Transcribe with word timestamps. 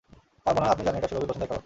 আমার 0.47 0.53
মনে 0.55 0.65
হয়, 0.67 0.73
আপনি 0.75 0.83
জানেন 0.85 0.99
এটা 0.99 1.09
সুরভির 1.09 1.29
পছন্দের 1.29 1.47
খাবার। 1.49 1.59